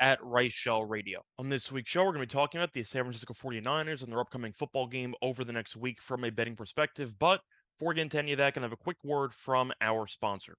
at 0.00 0.20
Reichel 0.22 0.88
Radio. 0.88 1.20
On 1.38 1.48
this 1.48 1.70
week's 1.70 1.90
show, 1.90 2.00
we're 2.00 2.12
going 2.12 2.26
to 2.26 2.34
be 2.34 2.38
talking 2.38 2.60
about 2.60 2.72
the 2.72 2.82
San 2.82 3.04
Francisco 3.04 3.34
49ers 3.34 4.02
and 4.02 4.10
their 4.10 4.20
upcoming 4.20 4.52
football 4.52 4.86
game 4.86 5.14
over 5.22 5.44
the 5.44 5.52
next 5.52 5.76
week 5.76 6.00
from 6.00 6.24
a 6.24 6.30
betting 6.30 6.56
perspective. 6.56 7.18
But 7.18 7.40
before 7.78 7.90
we 7.90 7.96
get 7.96 8.02
into 8.02 8.18
any 8.18 8.32
of 8.32 8.38
that, 8.38 8.54
going 8.54 8.62
to 8.62 8.66
have 8.66 8.72
a 8.72 8.76
quick 8.76 8.96
word 9.04 9.34
from 9.34 9.72
our 9.80 10.06
sponsor. 10.06 10.56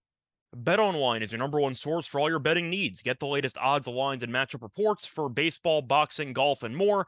BetOnline 0.55 1.21
is 1.21 1.31
your 1.31 1.39
number 1.39 1.59
one 1.59 1.75
source 1.75 2.05
for 2.05 2.19
all 2.19 2.29
your 2.29 2.39
betting 2.39 2.69
needs. 2.69 3.01
Get 3.01 3.19
the 3.19 3.27
latest 3.27 3.57
odds, 3.57 3.87
lines, 3.87 4.21
and 4.21 4.33
matchup 4.33 4.61
reports 4.61 5.07
for 5.07 5.29
baseball, 5.29 5.81
boxing, 5.81 6.33
golf, 6.33 6.63
and 6.63 6.75
more. 6.75 7.07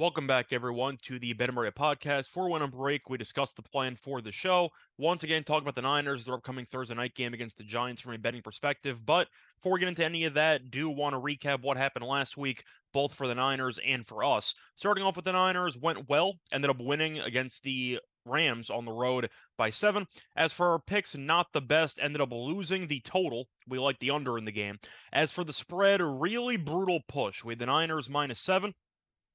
Welcome 0.00 0.26
back, 0.26 0.54
everyone, 0.54 0.96
to 1.02 1.18
the 1.18 1.34
Bet 1.34 1.54
Area 1.54 1.70
podcast. 1.70 2.30
For 2.30 2.48
one 2.48 2.62
on 2.62 2.70
break, 2.70 3.10
we 3.10 3.18
discussed 3.18 3.56
the 3.56 3.62
plan 3.62 3.96
for 3.96 4.22
the 4.22 4.32
show. 4.32 4.70
Once 4.96 5.24
again, 5.24 5.44
talk 5.44 5.60
about 5.60 5.74
the 5.74 5.82
Niners, 5.82 6.24
their 6.24 6.36
upcoming 6.36 6.64
Thursday 6.64 6.94
night 6.94 7.14
game 7.14 7.34
against 7.34 7.58
the 7.58 7.64
Giants 7.64 8.00
from 8.00 8.14
a 8.14 8.18
betting 8.18 8.40
perspective. 8.40 9.04
But 9.04 9.28
before 9.58 9.74
we 9.74 9.80
get 9.80 9.90
into 9.90 10.02
any 10.02 10.24
of 10.24 10.32
that, 10.32 10.70
do 10.70 10.88
want 10.88 11.12
to 11.12 11.20
recap 11.20 11.60
what 11.60 11.76
happened 11.76 12.06
last 12.06 12.38
week, 12.38 12.64
both 12.94 13.12
for 13.12 13.26
the 13.26 13.34
Niners 13.34 13.78
and 13.86 14.06
for 14.06 14.24
us. 14.24 14.54
Starting 14.74 15.04
off 15.04 15.16
with 15.16 15.26
the 15.26 15.32
Niners, 15.32 15.76
went 15.76 16.08
well, 16.08 16.38
ended 16.50 16.70
up 16.70 16.80
winning 16.80 17.18
against 17.18 17.62
the 17.62 18.00
Rams 18.24 18.70
on 18.70 18.86
the 18.86 18.92
road 18.92 19.28
by 19.58 19.68
seven. 19.68 20.06
As 20.34 20.50
for 20.50 20.68
our 20.68 20.78
picks, 20.78 21.14
not 21.14 21.48
the 21.52 21.60
best. 21.60 22.00
Ended 22.00 22.22
up 22.22 22.32
losing 22.32 22.86
the 22.86 23.00
total. 23.00 23.48
We 23.68 23.78
like 23.78 23.98
the 23.98 24.12
under 24.12 24.38
in 24.38 24.46
the 24.46 24.50
game. 24.50 24.78
As 25.12 25.30
for 25.30 25.44
the 25.44 25.52
spread, 25.52 26.00
really 26.00 26.56
brutal 26.56 27.00
push. 27.06 27.44
We 27.44 27.52
had 27.52 27.58
the 27.58 27.66
Niners 27.66 28.08
minus 28.08 28.40
seven. 28.40 28.72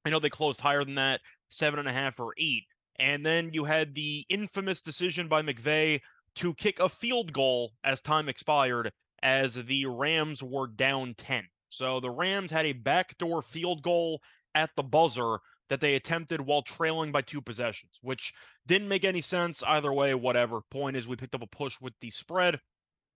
I 0.05 0.11
know 0.11 0.19
they 0.19 0.29
closed 0.29 0.61
higher 0.61 0.83
than 0.83 0.95
that, 0.95 1.21
seven 1.49 1.79
and 1.79 1.87
a 1.87 1.93
half 1.93 2.19
or 2.19 2.33
eight. 2.37 2.65
And 2.97 3.25
then 3.25 3.49
you 3.53 3.65
had 3.65 3.95
the 3.95 4.25
infamous 4.29 4.81
decision 4.81 5.27
by 5.27 5.41
McVay 5.41 6.01
to 6.35 6.53
kick 6.53 6.79
a 6.79 6.87
field 6.87 7.33
goal 7.33 7.73
as 7.83 8.01
time 8.01 8.29
expired, 8.29 8.91
as 9.23 9.55
the 9.65 9.85
Rams 9.87 10.43
were 10.43 10.67
down 10.67 11.15
10. 11.17 11.43
So 11.69 11.99
the 11.99 12.11
Rams 12.11 12.51
had 12.51 12.65
a 12.65 12.73
backdoor 12.73 13.41
field 13.41 13.81
goal 13.81 14.21
at 14.53 14.69
the 14.77 14.83
buzzer 14.83 15.39
that 15.69 15.79
they 15.79 15.95
attempted 15.95 16.39
while 16.39 16.61
trailing 16.61 17.11
by 17.11 17.21
two 17.21 17.41
possessions, 17.41 17.97
which 18.01 18.33
didn't 18.67 18.87
make 18.87 19.03
any 19.03 19.21
sense 19.21 19.63
either 19.63 19.91
way, 19.91 20.13
whatever. 20.13 20.61
Point 20.69 20.95
is, 20.95 21.07
we 21.07 21.15
picked 21.15 21.35
up 21.35 21.41
a 21.41 21.47
push 21.47 21.81
with 21.81 21.93
the 21.99 22.11
spread. 22.11 22.59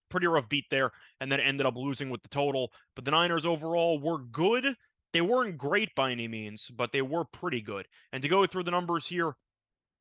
Pretty 0.09 0.25
rough 0.25 0.49
beat 0.49 0.65
there, 0.71 0.91
and 1.21 1.31
then 1.31 1.39
ended 1.39 1.67
up 1.67 1.75
losing 1.77 2.09
with 2.09 2.23
the 2.23 2.29
total. 2.29 2.73
But 2.95 3.05
the 3.05 3.11
Niners 3.11 3.45
overall 3.45 3.99
were 3.99 4.17
good 4.17 4.75
they 5.13 5.21
weren't 5.21 5.57
great 5.57 5.93
by 5.95 6.11
any 6.11 6.27
means, 6.27 6.69
but 6.69 6.91
they 6.91 7.01
were 7.01 7.25
pretty 7.25 7.61
good. 7.61 7.87
And 8.11 8.21
to 8.21 8.29
go 8.29 8.45
through 8.45 8.63
the 8.63 8.71
numbers 8.71 9.07
here, 9.07 9.35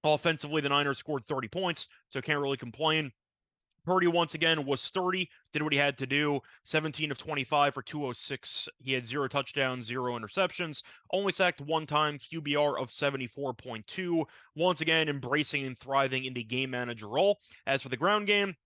offensively, 0.05 0.61
the 0.61 0.69
Niners 0.69 0.99
scored 0.99 1.27
30 1.27 1.49
points, 1.49 1.89
so 2.09 2.21
can't 2.21 2.41
really 2.41 2.57
complain. 2.57 3.13
Purdy 3.85 4.07
once 4.07 4.35
again 4.35 4.67
was 4.67 4.83
sturdy, 4.83 5.31
did 5.51 5.63
what 5.63 5.73
he 5.73 5.79
had 5.79 5.97
to 5.97 6.07
do. 6.07 6.41
17 6.65 7.11
of 7.11 7.17
25 7.17 7.73
for 7.73 7.81
206. 7.81 8.69
He 8.81 8.93
had 8.93 9.07
zero 9.07 9.29
touchdowns, 9.29 9.87
zero 9.87 10.19
interceptions, 10.19 10.83
only 11.11 11.33
sacked 11.33 11.63
one 11.63 11.87
time, 11.87 12.19
QBR 12.19 12.79
of 12.79 12.91
74.2. 12.91 14.25
Once 14.55 14.83
again, 14.83 15.09
embracing 15.09 15.65
and 15.65 15.79
thriving 15.79 16.27
in 16.27 16.35
the 16.35 16.45
game 16.45 16.71
manager 16.71 17.09
role. 17.09 17.39
As 17.67 17.83
for 17.83 17.89
the 17.89 17.97
ground 17.97 18.27
game, 18.27 18.57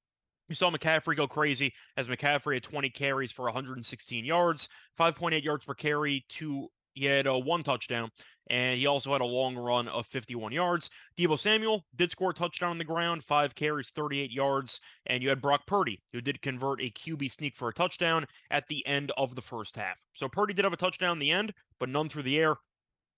you 0.52 0.56
saw 0.56 0.70
McCaffrey 0.70 1.16
go 1.16 1.26
crazy 1.26 1.72
as 1.96 2.08
McCaffrey 2.08 2.54
had 2.54 2.62
20 2.62 2.90
carries 2.90 3.32
for 3.32 3.46
116 3.46 4.24
yards, 4.24 4.68
5.8 5.00 5.42
yards 5.42 5.64
per 5.64 5.72
carry, 5.72 6.26
two 6.28 6.68
he 6.94 7.06
had 7.06 7.26
a 7.26 7.38
one 7.38 7.62
touchdown, 7.62 8.10
and 8.50 8.78
he 8.78 8.86
also 8.86 9.12
had 9.12 9.22
a 9.22 9.26
long 9.26 9.56
run 9.56 9.88
of 9.88 10.06
51 10.08 10.52
yards. 10.52 10.90
Deebo 11.16 11.38
Samuel 11.38 11.86
did 11.96 12.10
score 12.10 12.32
a 12.32 12.34
touchdown 12.34 12.68
on 12.68 12.76
the 12.76 12.84
ground, 12.84 13.24
five 13.24 13.54
carries, 13.54 13.88
38 13.88 14.30
yards, 14.30 14.78
and 15.06 15.22
you 15.22 15.30
had 15.30 15.40
Brock 15.40 15.66
Purdy, 15.66 16.02
who 16.12 16.20
did 16.20 16.42
convert 16.42 16.82
a 16.82 16.90
QB 16.90 17.30
sneak 17.30 17.56
for 17.56 17.68
a 17.68 17.72
touchdown 17.72 18.26
at 18.50 18.64
the 18.68 18.86
end 18.86 19.10
of 19.16 19.34
the 19.34 19.40
first 19.40 19.76
half. 19.76 19.96
So 20.12 20.28
Purdy 20.28 20.52
did 20.52 20.66
have 20.66 20.74
a 20.74 20.76
touchdown 20.76 21.12
in 21.12 21.18
the 21.18 21.30
end, 21.30 21.54
but 21.80 21.88
none 21.88 22.10
through 22.10 22.24
the 22.24 22.38
air. 22.38 22.56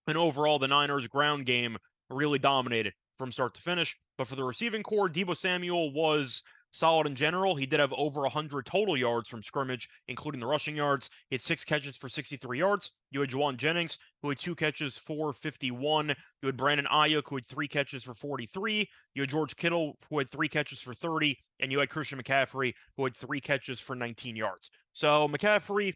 And 0.06 0.16
overall, 0.16 0.60
the 0.60 0.68
Niners' 0.68 1.08
ground 1.08 1.46
game 1.46 1.78
really 2.10 2.38
dominated 2.38 2.92
from 3.18 3.32
start 3.32 3.54
to 3.54 3.62
finish. 3.62 3.96
But 4.16 4.28
for 4.28 4.36
the 4.36 4.44
receiving 4.44 4.82
corps, 4.82 5.08
Deebo 5.08 5.36
Samuel 5.36 5.92
was 5.92 6.42
solid 6.74 7.06
in 7.06 7.14
general. 7.14 7.54
He 7.54 7.66
did 7.66 7.78
have 7.78 7.92
over 7.96 8.22
100 8.22 8.66
total 8.66 8.96
yards 8.96 9.28
from 9.28 9.42
scrimmage, 9.42 9.88
including 10.08 10.40
the 10.40 10.46
rushing 10.46 10.74
yards. 10.74 11.08
He 11.30 11.36
had 11.36 11.40
six 11.40 11.64
catches 11.64 11.96
for 11.96 12.08
63 12.08 12.58
yards. 12.58 12.90
You 13.12 13.20
had 13.20 13.30
Jauan 13.30 13.56
Jennings, 13.56 13.98
who 14.20 14.28
had 14.28 14.38
two 14.38 14.56
catches 14.56 14.98
for 14.98 15.32
51. 15.32 16.08
You 16.08 16.46
had 16.46 16.56
Brandon 16.56 16.86
Aiyuk, 16.92 17.28
who 17.28 17.36
had 17.36 17.46
three 17.46 17.68
catches 17.68 18.02
for 18.02 18.12
43. 18.12 18.88
You 19.14 19.22
had 19.22 19.30
George 19.30 19.54
Kittle, 19.54 19.96
who 20.10 20.18
had 20.18 20.28
three 20.30 20.48
catches 20.48 20.80
for 20.80 20.92
30. 20.92 21.38
And 21.60 21.70
you 21.70 21.78
had 21.78 21.90
Christian 21.90 22.20
McCaffrey, 22.20 22.74
who 22.96 23.04
had 23.04 23.16
three 23.16 23.40
catches 23.40 23.78
for 23.78 23.94
19 23.94 24.34
yards. 24.34 24.70
So 24.92 25.28
McCaffrey 25.28 25.94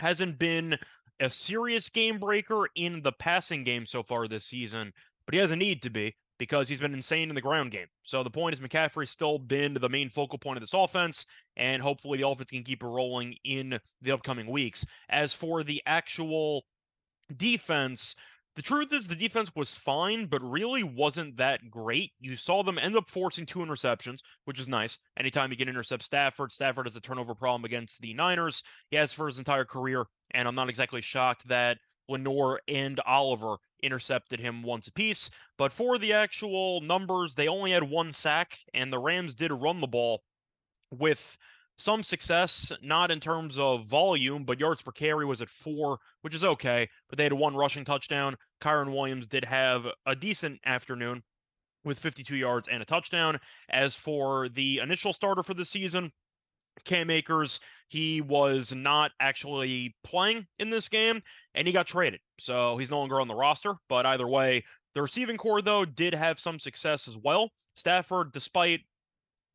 hasn't 0.00 0.38
been 0.38 0.78
a 1.20 1.30
serious 1.30 1.88
game 1.88 2.18
breaker 2.18 2.68
in 2.74 3.02
the 3.02 3.12
passing 3.12 3.62
game 3.62 3.86
so 3.86 4.02
far 4.02 4.26
this 4.26 4.44
season, 4.44 4.92
but 5.26 5.34
he 5.34 5.40
has 5.40 5.50
a 5.50 5.56
need 5.56 5.82
to 5.82 5.90
be 5.90 6.14
because 6.38 6.68
he's 6.68 6.80
been 6.80 6.94
insane 6.94 7.28
in 7.28 7.34
the 7.34 7.40
ground 7.40 7.70
game. 7.70 7.86
So 8.02 8.22
the 8.22 8.30
point 8.30 8.54
is 8.54 8.60
McCaffrey's 8.60 9.10
still 9.10 9.38
been 9.38 9.74
the 9.74 9.88
main 9.88 10.08
focal 10.08 10.38
point 10.38 10.56
of 10.56 10.62
this 10.62 10.74
offense, 10.74 11.26
and 11.56 11.82
hopefully 11.82 12.18
the 12.18 12.28
offense 12.28 12.50
can 12.50 12.62
keep 12.62 12.82
it 12.82 12.86
rolling 12.86 13.34
in 13.44 13.78
the 14.00 14.12
upcoming 14.12 14.46
weeks. 14.46 14.84
As 15.08 15.34
for 15.34 15.62
the 15.62 15.82
actual 15.86 16.64
defense, 17.36 18.14
the 18.56 18.62
truth 18.62 18.92
is 18.92 19.06
the 19.06 19.14
defense 19.14 19.52
was 19.54 19.76
fine, 19.76 20.26
but 20.26 20.42
really 20.42 20.82
wasn't 20.82 21.36
that 21.36 21.70
great. 21.70 22.10
You 22.18 22.36
saw 22.36 22.64
them 22.64 22.76
end 22.76 22.96
up 22.96 23.08
forcing 23.08 23.46
two 23.46 23.60
interceptions, 23.60 24.18
which 24.46 24.58
is 24.58 24.66
nice. 24.66 24.98
Anytime 25.16 25.52
you 25.52 25.56
can 25.56 25.68
intercept 25.68 26.02
Stafford, 26.02 26.50
Stafford 26.52 26.86
has 26.86 26.96
a 26.96 27.00
turnover 27.00 27.36
problem 27.36 27.64
against 27.64 28.00
the 28.00 28.14
Niners. 28.14 28.64
He 28.90 28.96
has 28.96 29.12
for 29.12 29.28
his 29.28 29.38
entire 29.38 29.64
career, 29.64 30.06
and 30.32 30.48
I'm 30.48 30.56
not 30.56 30.68
exactly 30.68 31.00
shocked 31.00 31.46
that 31.46 31.78
Lenoir 32.08 32.60
and 32.66 33.00
Oliver 33.06 33.56
intercepted 33.82 34.40
him 34.40 34.62
once 34.62 34.88
apiece. 34.88 35.30
But 35.56 35.72
for 35.72 35.98
the 35.98 36.12
actual 36.12 36.80
numbers, 36.80 37.34
they 37.34 37.48
only 37.48 37.72
had 37.72 37.84
one 37.84 38.12
sack, 38.12 38.58
and 38.74 38.92
the 38.92 38.98
Rams 38.98 39.34
did 39.34 39.52
run 39.52 39.80
the 39.80 39.86
ball 39.86 40.22
with 40.90 41.36
some 41.76 42.02
success, 42.02 42.72
not 42.82 43.10
in 43.10 43.20
terms 43.20 43.56
of 43.56 43.86
volume, 43.86 44.44
but 44.44 44.58
yards 44.58 44.82
per 44.82 44.90
carry 44.90 45.24
was 45.24 45.40
at 45.40 45.48
four, 45.48 45.98
which 46.22 46.34
is 46.34 46.42
okay. 46.42 46.88
But 47.08 47.18
they 47.18 47.24
had 47.24 47.32
one 47.32 47.54
rushing 47.54 47.84
touchdown. 47.84 48.36
Kyren 48.60 48.92
Williams 48.92 49.28
did 49.28 49.44
have 49.44 49.86
a 50.04 50.16
decent 50.16 50.60
afternoon 50.66 51.22
with 51.84 52.00
52 52.00 52.34
yards 52.34 52.66
and 52.66 52.82
a 52.82 52.84
touchdown. 52.84 53.38
As 53.70 53.94
for 53.94 54.48
the 54.48 54.78
initial 54.78 55.12
starter 55.12 55.44
for 55.44 55.54
the 55.54 55.64
season, 55.64 56.12
Cam 56.84 57.10
Akers, 57.10 57.60
he 57.88 58.20
was 58.20 58.74
not 58.74 59.12
actually 59.20 59.94
playing 60.04 60.46
in 60.58 60.70
this 60.70 60.88
game 60.88 61.22
and 61.54 61.66
he 61.66 61.72
got 61.72 61.86
traded. 61.86 62.20
So 62.38 62.76
he's 62.76 62.90
no 62.90 62.98
longer 62.98 63.20
on 63.20 63.28
the 63.28 63.34
roster. 63.34 63.74
But 63.88 64.06
either 64.06 64.28
way, 64.28 64.64
the 64.94 65.02
receiving 65.02 65.36
corps, 65.36 65.62
though, 65.62 65.84
did 65.84 66.14
have 66.14 66.38
some 66.38 66.58
success 66.58 67.08
as 67.08 67.16
well. 67.16 67.50
Stafford, 67.76 68.32
despite 68.32 68.80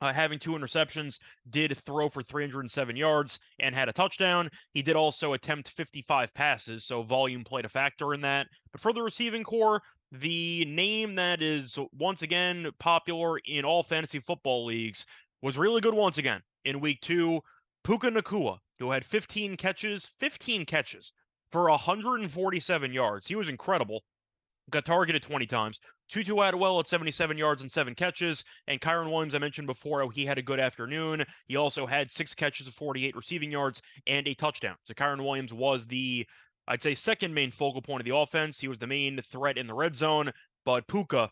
uh, 0.01 0.11
having 0.11 0.39
two 0.39 0.51
interceptions, 0.51 1.19
did 1.49 1.77
throw 1.77 2.09
for 2.09 2.21
307 2.21 2.95
yards 2.95 3.39
and 3.59 3.73
had 3.75 3.89
a 3.89 3.93
touchdown. 3.93 4.49
He 4.73 4.81
did 4.81 4.95
also 4.95 5.33
attempt 5.33 5.69
55 5.69 6.33
passes, 6.33 6.85
so 6.85 7.03
volume 7.03 7.43
played 7.43 7.65
a 7.65 7.69
factor 7.69 8.13
in 8.13 8.21
that. 8.21 8.47
But 8.71 8.81
for 8.81 8.93
the 8.93 9.03
receiving 9.03 9.43
corps, 9.43 9.81
the 10.11 10.65
name 10.65 11.15
that 11.15 11.41
is 11.41 11.77
once 11.97 12.21
again 12.21 12.69
popular 12.79 13.39
in 13.45 13.65
all 13.65 13.81
fantasy 13.81 14.19
football 14.19 14.65
leagues 14.65 15.05
was 15.41 15.57
really 15.57 15.81
good 15.81 15.95
once 15.95 16.17
again 16.17 16.41
in 16.65 16.79
week 16.79 17.01
two. 17.01 17.41
Puka 17.83 18.09
Nacua, 18.09 18.59
who 18.79 18.91
had 18.91 19.05
15 19.05 19.57
catches, 19.57 20.11
15 20.19 20.65
catches 20.65 21.11
for 21.51 21.69
147 21.69 22.93
yards. 22.93 23.27
He 23.27 23.35
was 23.35 23.49
incredible. 23.49 24.03
got 24.69 24.85
targeted 24.85 25.21
20 25.21 25.45
times. 25.45 25.79
Tutu 26.09 26.39
Atwell 26.39 26.79
at 26.79 26.87
77 26.87 27.37
yards 27.37 27.61
and 27.61 27.71
seven 27.71 27.95
catches. 27.95 28.43
And 28.67 28.79
Kyren 28.79 29.11
Williams, 29.11 29.35
I 29.35 29.39
mentioned 29.39 29.67
before, 29.67 30.09
he 30.11 30.25
had 30.25 30.37
a 30.37 30.43
good 30.43 30.59
afternoon. 30.59 31.25
He 31.47 31.55
also 31.55 31.85
had 31.85 32.11
six 32.11 32.35
catches 32.35 32.67
of 32.67 32.73
48 32.73 33.15
receiving 33.15 33.51
yards 33.51 33.81
and 34.07 34.27
a 34.27 34.33
touchdown. 34.33 34.75
So 34.85 34.93
Kyren 34.93 35.23
Williams 35.23 35.53
was 35.53 35.87
the, 35.87 36.27
I'd 36.67 36.81
say, 36.81 36.93
second 36.93 37.33
main 37.33 37.51
focal 37.51 37.81
point 37.81 38.01
of 38.01 38.05
the 38.05 38.15
offense. 38.15 38.59
He 38.59 38.67
was 38.67 38.79
the 38.79 38.87
main 38.87 39.21
threat 39.21 39.57
in 39.57 39.67
the 39.67 39.73
red 39.73 39.95
zone, 39.95 40.31
but 40.65 40.87
Puka 40.87 41.29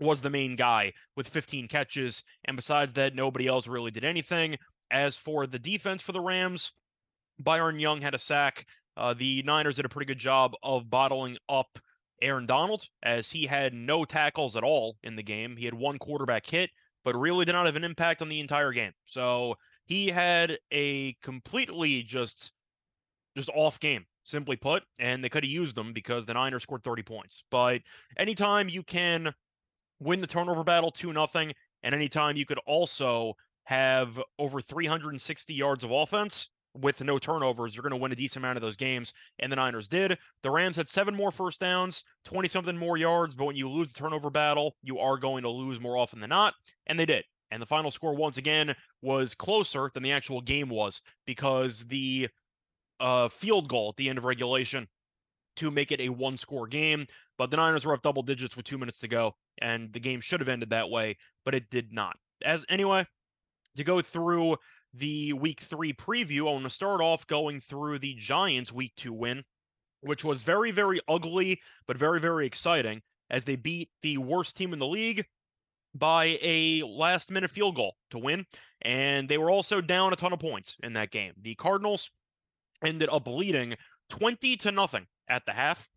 was 0.00 0.20
the 0.20 0.30
main 0.30 0.56
guy 0.56 0.92
with 1.16 1.28
15 1.28 1.68
catches. 1.68 2.22
And 2.44 2.56
besides 2.56 2.94
that, 2.94 3.14
nobody 3.14 3.46
else 3.46 3.66
really 3.66 3.90
did 3.90 4.04
anything. 4.04 4.56
As 4.90 5.16
for 5.16 5.46
the 5.46 5.58
defense 5.58 6.02
for 6.02 6.12
the 6.12 6.20
Rams, 6.20 6.72
Byron 7.38 7.78
Young 7.78 8.00
had 8.00 8.14
a 8.14 8.18
sack. 8.18 8.66
Uh, 8.96 9.14
the 9.14 9.42
Niners 9.42 9.76
did 9.76 9.84
a 9.84 9.88
pretty 9.88 10.06
good 10.06 10.18
job 10.18 10.54
of 10.62 10.90
bottling 10.90 11.38
up 11.48 11.78
Aaron 12.20 12.46
Donald, 12.46 12.88
as 13.02 13.30
he 13.30 13.46
had 13.46 13.72
no 13.72 14.04
tackles 14.04 14.56
at 14.56 14.64
all 14.64 14.96
in 15.04 15.14
the 15.16 15.22
game. 15.22 15.56
He 15.56 15.66
had 15.66 15.74
one 15.74 15.98
quarterback 15.98 16.46
hit, 16.46 16.70
but 17.04 17.14
really 17.14 17.44
did 17.44 17.52
not 17.52 17.66
have 17.66 17.76
an 17.76 17.84
impact 17.84 18.22
on 18.22 18.28
the 18.28 18.40
entire 18.40 18.72
game. 18.72 18.92
So 19.06 19.54
he 19.84 20.08
had 20.08 20.58
a 20.72 21.14
completely 21.22 22.02
just 22.02 22.52
just 23.36 23.50
off 23.54 23.78
game, 23.78 24.04
simply 24.24 24.56
put, 24.56 24.82
and 24.98 25.22
they 25.22 25.28
could 25.28 25.44
have 25.44 25.50
used 25.50 25.76
them 25.76 25.92
because 25.92 26.26
the 26.26 26.34
Niners 26.34 26.64
scored 26.64 26.82
30 26.82 27.02
points. 27.02 27.44
But 27.52 27.82
anytime 28.16 28.68
you 28.68 28.82
can 28.82 29.32
win 30.00 30.20
the 30.20 30.26
turnover 30.26 30.64
battle 30.64 30.90
2 30.90 31.12
nothing, 31.12 31.52
and 31.82 31.94
anytime 31.94 32.36
you 32.36 32.46
could 32.46 32.60
also 32.66 33.34
have 33.64 34.20
over 34.38 34.60
360 34.60 35.54
yards 35.54 35.84
of 35.84 35.90
offense, 35.90 36.48
with 36.74 37.02
no 37.02 37.18
turnovers, 37.18 37.74
you're 37.74 37.82
going 37.82 37.90
to 37.90 37.96
win 37.96 38.12
a 38.12 38.16
decent 38.16 38.44
amount 38.44 38.56
of 38.56 38.62
those 38.62 38.76
games. 38.76 39.12
And 39.38 39.50
the 39.50 39.56
Niners 39.56 39.88
did. 39.88 40.18
The 40.42 40.50
Rams 40.50 40.76
had 40.76 40.88
seven 40.88 41.14
more 41.14 41.30
first 41.30 41.60
downs, 41.60 42.04
20 42.24 42.48
something 42.48 42.76
more 42.76 42.96
yards. 42.96 43.34
But 43.34 43.46
when 43.46 43.56
you 43.56 43.68
lose 43.68 43.92
the 43.92 43.98
turnover 43.98 44.30
battle, 44.30 44.76
you 44.82 44.98
are 44.98 45.16
going 45.16 45.42
to 45.42 45.50
lose 45.50 45.80
more 45.80 45.96
often 45.96 46.20
than 46.20 46.30
not. 46.30 46.54
And 46.86 46.98
they 46.98 47.06
did. 47.06 47.24
And 47.50 47.62
the 47.62 47.66
final 47.66 47.90
score, 47.90 48.14
once 48.14 48.36
again, 48.36 48.74
was 49.00 49.34
closer 49.34 49.90
than 49.94 50.02
the 50.02 50.12
actual 50.12 50.40
game 50.40 50.68
was 50.68 51.00
because 51.26 51.86
the 51.86 52.28
uh, 53.00 53.28
field 53.28 53.68
goal 53.68 53.90
at 53.90 53.96
the 53.96 54.08
end 54.08 54.18
of 54.18 54.24
regulation 54.24 54.86
to 55.56 55.70
make 55.70 55.90
it 55.90 56.00
a 56.00 56.10
one 56.10 56.36
score 56.36 56.66
game. 56.66 57.06
But 57.38 57.50
the 57.50 57.56
Niners 57.56 57.86
were 57.86 57.94
up 57.94 58.02
double 58.02 58.22
digits 58.22 58.56
with 58.56 58.66
two 58.66 58.78
minutes 58.78 58.98
to 58.98 59.08
go. 59.08 59.34
And 59.60 59.92
the 59.92 60.00
game 60.00 60.20
should 60.20 60.40
have 60.40 60.48
ended 60.48 60.70
that 60.70 60.90
way, 60.90 61.16
but 61.44 61.54
it 61.54 61.70
did 61.70 61.92
not. 61.92 62.16
As 62.44 62.64
anyway, 62.68 63.06
to 63.76 63.84
go 63.84 64.00
through 64.00 64.56
the 64.94 65.32
week 65.34 65.60
three 65.60 65.92
preview, 65.92 66.40
I 66.40 66.52
want 66.52 66.64
to 66.64 66.70
start 66.70 67.00
off 67.00 67.26
going 67.26 67.60
through 67.60 67.98
the 67.98 68.14
Giants 68.14 68.72
week 68.72 68.92
two 68.96 69.12
win, 69.12 69.44
which 70.00 70.24
was 70.24 70.42
very, 70.42 70.70
very 70.70 71.00
ugly, 71.08 71.60
but 71.86 71.98
very, 71.98 72.20
very 72.20 72.46
exciting 72.46 73.02
as 73.30 73.44
they 73.44 73.56
beat 73.56 73.90
the 74.02 74.18
worst 74.18 74.56
team 74.56 74.72
in 74.72 74.78
the 74.78 74.86
league 74.86 75.26
by 75.94 76.38
a 76.42 76.82
last 76.82 77.30
minute 77.30 77.50
field 77.50 77.76
goal 77.76 77.96
to 78.10 78.18
win. 78.18 78.46
And 78.82 79.28
they 79.28 79.38
were 79.38 79.50
also 79.50 79.80
down 79.80 80.12
a 80.12 80.16
ton 80.16 80.32
of 80.32 80.38
points 80.38 80.76
in 80.82 80.92
that 80.94 81.10
game. 81.10 81.32
The 81.40 81.54
Cardinals 81.54 82.10
ended 82.82 83.08
up 83.10 83.26
leading 83.26 83.76
20 84.10 84.56
to 84.58 84.72
nothing 84.72 85.06
at 85.28 85.44
the 85.46 85.52
half. 85.52 85.88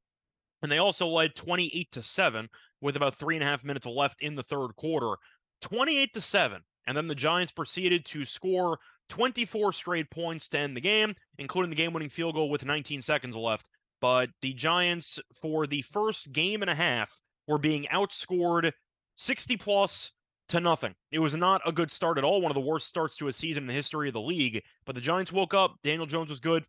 And 0.61 0.71
they 0.71 0.77
also 0.77 1.07
led 1.07 1.35
28 1.35 1.91
to 1.91 2.03
7 2.03 2.49
with 2.81 2.95
about 2.95 3.15
three 3.15 3.35
and 3.35 3.43
a 3.43 3.47
half 3.47 3.63
minutes 3.63 3.85
left 3.85 4.21
in 4.21 4.35
the 4.35 4.43
third 4.43 4.75
quarter. 4.75 5.15
28 5.61 6.13
to 6.13 6.21
7 6.21 6.61
and 6.87 6.97
then 6.97 7.07
the 7.07 7.15
Giants 7.15 7.51
proceeded 7.51 8.05
to 8.05 8.25
score 8.25 8.79
24 9.09 9.73
straight 9.73 10.09
points 10.09 10.47
to 10.49 10.59
end 10.59 10.75
the 10.75 10.81
game, 10.81 11.15
including 11.37 11.69
the 11.69 11.75
game 11.75 11.93
winning 11.93 12.09
field 12.09 12.35
goal 12.35 12.49
with 12.49 12.65
19 12.65 13.01
seconds 13.01 13.35
left. 13.35 13.67
But 13.99 14.29
the 14.41 14.53
Giants, 14.53 15.19
for 15.39 15.67
the 15.67 15.83
first 15.83 16.31
game 16.31 16.61
and 16.61 16.71
a 16.71 16.75
half, 16.75 17.21
were 17.47 17.59
being 17.59 17.85
outscored 17.93 18.71
60 19.17 19.57
plus 19.57 20.13
to 20.49 20.59
nothing. 20.59 20.95
It 21.11 21.19
was 21.19 21.35
not 21.35 21.61
a 21.65 21.71
good 21.71 21.91
start 21.91 22.17
at 22.17 22.23
all, 22.23 22.41
one 22.41 22.51
of 22.51 22.55
the 22.55 22.61
worst 22.61 22.87
starts 22.87 23.15
to 23.17 23.27
a 23.27 23.33
season 23.33 23.63
in 23.63 23.67
the 23.67 23.73
history 23.73 24.07
of 24.07 24.13
the 24.13 24.21
league. 24.21 24.63
But 24.85 24.95
the 24.95 25.01
Giants 25.01 25.31
woke 25.31 25.53
up. 25.53 25.75
Daniel 25.83 26.07
Jones 26.07 26.29
was 26.29 26.39
good 26.39 26.65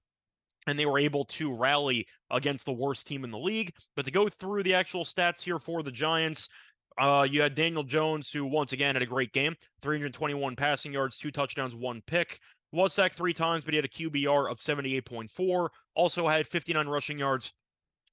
and 0.66 0.78
they 0.78 0.86
were 0.86 0.98
able 0.98 1.24
to 1.24 1.54
rally 1.54 2.06
against 2.30 2.66
the 2.66 2.72
worst 2.72 3.06
team 3.06 3.24
in 3.24 3.30
the 3.30 3.38
league. 3.38 3.72
But 3.96 4.04
to 4.04 4.10
go 4.10 4.28
through 4.28 4.62
the 4.62 4.74
actual 4.74 5.04
stats 5.04 5.42
here 5.42 5.58
for 5.58 5.82
the 5.82 5.92
Giants, 5.92 6.48
uh, 6.98 7.26
you 7.28 7.42
had 7.42 7.54
Daniel 7.54 7.82
Jones, 7.82 8.30
who 8.30 8.44
once 8.44 8.72
again 8.72 8.94
had 8.94 9.02
a 9.02 9.06
great 9.06 9.32
game 9.32 9.54
321 9.80 10.56
passing 10.56 10.92
yards, 10.92 11.18
two 11.18 11.30
touchdowns, 11.30 11.74
one 11.74 12.02
pick. 12.06 12.40
Was 12.74 12.94
sacked 12.94 13.16
three 13.16 13.34
times, 13.34 13.64
but 13.64 13.74
he 13.74 13.76
had 13.76 13.84
a 13.84 13.88
QBR 13.88 14.50
of 14.50 14.58
78.4. 14.58 15.68
Also 15.94 16.26
had 16.26 16.46
59 16.46 16.88
rushing 16.88 17.18
yards 17.18 17.52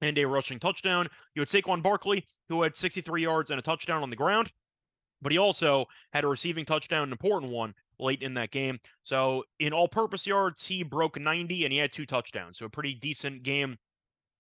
and 0.02 0.18
a 0.18 0.26
rushing 0.26 0.60
touchdown. 0.60 1.08
You 1.34 1.42
had 1.42 1.50
Saquon 1.50 1.82
Barkley, 1.82 2.26
who 2.50 2.62
had 2.64 2.76
63 2.76 3.22
yards 3.22 3.52
and 3.52 3.60
a 3.60 3.64
touchdown 3.64 4.04
on 4.04 4.10
the 4.10 4.16
ground, 4.18 4.52
but 5.22 5.32
he 5.32 5.38
also 5.38 5.86
had 6.14 6.24
a 6.24 6.28
receiving 6.28 6.66
touchdown, 6.66 7.04
an 7.04 7.12
important 7.12 7.52
one, 7.52 7.74
late 8.00 8.22
in 8.22 8.34
that 8.36 8.52
game. 8.52 8.80
So 9.04 9.44
in 9.60 9.74
all 9.74 9.88
purpose 9.88 10.26
yards, 10.26 10.66
he 10.66 10.84
broke 10.84 11.20
90 11.20 11.66
and 11.66 11.74
he 11.74 11.80
had 11.80 11.92
two 11.92 12.06
touchdowns. 12.06 12.58
So 12.58 12.66
a 12.66 12.70
pretty 12.70 12.94
decent 12.94 13.44
game 13.44 13.78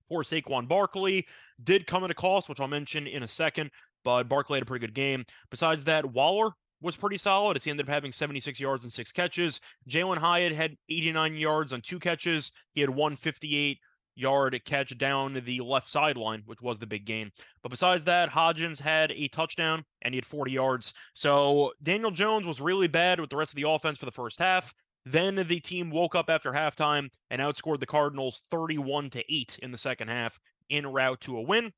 for 0.08 0.24
Saquon 0.24 0.68
Barkley. 0.68 1.28
Did 1.64 1.88
come 1.88 2.04
at 2.04 2.12
a 2.12 2.16
cost, 2.16 2.50
which 2.50 2.60
I'll 2.60 2.68
mention 2.68 3.08
in 3.08 3.24
a 3.24 3.28
second 3.28 3.72
but 4.04 4.30
Barkley 4.30 4.58
had 4.58 4.64
a 4.64 4.66
pretty 4.66 4.86
good 4.86 4.96
game. 4.96 5.26
Besides 5.50 5.84
that, 5.86 6.06
Waller 6.06 6.52
was 6.82 6.96
pretty 6.96 7.18
solid 7.18 7.58
as 7.58 7.64
he 7.64 7.72
ended 7.72 7.88
up 7.88 7.94
having 7.94 8.12
76 8.12 8.60
yards 8.60 8.84
and 8.84 8.92
six 8.92 9.12
catches. 9.12 9.60
Jalin 9.90 10.18
Hyatt 10.18 10.54
had 10.54 10.76
89 10.90 11.36
yards 11.36 11.74
on 11.74 11.82
two 11.82 12.00
catches. 12.00 12.52
He 12.74 12.82
had 12.82 12.90
158 12.90 13.78
yard 14.19 14.60
catch 14.66 14.98
down 14.98 15.42
the 15.45 15.62
left 15.62 15.89
sideline, 15.89 16.44
which 16.45 16.62
was 16.62 16.80
the 16.80 16.88
big 16.88 17.06
gain. 17.06 17.31
But 17.63 17.69
besides 17.69 18.04
that, 18.06 18.30
Hodgins 18.30 18.80
had 18.80 19.12
a 19.12 19.27
touchdown 19.30 19.83
and 20.01 20.13
he 20.13 20.18
had 20.18 20.25
40 20.25 20.51
yards. 20.51 20.94
So 21.13 21.74
Daniel 21.81 22.12
Jones 22.12 22.45
was 22.45 22.62
really 22.62 22.88
bad 22.88 23.19
with 23.19 23.30
the 23.30 23.38
rest 23.38 23.51
of 23.51 23.56
the 23.56 23.69
offense 23.69 23.98
for 23.98 24.06
the 24.06 24.12
first 24.12 24.39
half. 24.39 24.74
Then 25.06 25.36
the 25.36 25.60
team 25.60 25.89
woke 25.89 26.16
up 26.16 26.30
after 26.30 26.51
halftime 26.51 27.10
and 27.30 27.42
outscored 27.42 27.80
the 27.80 27.86
Cardinals 27.86 28.44
31 28.51 29.10
to 29.12 29.33
8 29.33 29.60
in 29.63 29.71
the 29.71 29.77
second 29.77 30.10
half 30.10 30.39
en 30.69 30.86
route 30.86 31.21
to 31.21 31.38
a 31.38 31.42
win. 31.42 31.71